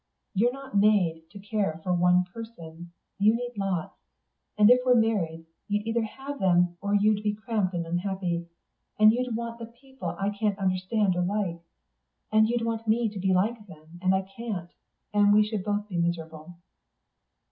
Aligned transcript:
"You're 0.33 0.51
not 0.51 0.75
made 0.75 1.29
to 1.29 1.37
care 1.37 1.73
only 1.73 1.83
for 1.83 1.93
one 1.93 2.23
person 2.23 2.91
you 3.19 3.35
need 3.35 3.53
lots. 3.55 3.99
And 4.57 4.71
if 4.71 4.81
we 4.83 4.93
were 4.93 4.97
married, 4.99 5.45
you'd 5.67 5.85
either 5.85 6.01
have 6.01 6.39
them, 6.39 6.75
or 6.81 6.95
you'd 6.95 7.21
be 7.21 7.35
cramped 7.35 7.75
and 7.75 7.85
unhappy. 7.85 8.47
And 8.97 9.11
you'd 9.11 9.35
want 9.35 9.59
the 9.59 9.67
people 9.67 10.15
I 10.19 10.31
can't 10.31 10.57
understand 10.57 11.15
or 11.15 11.21
like. 11.21 11.61
And 12.31 12.49
you'd 12.49 12.65
want 12.65 12.87
me 12.87 13.09
to 13.09 13.33
like 13.33 13.67
them, 13.67 13.99
and 14.01 14.15
I 14.15 14.23
couldn't. 14.23 14.71
And 15.13 15.33
we 15.33 15.43
should 15.45 15.63
both 15.63 15.87
be 15.87 15.97
miserable." 15.97 16.55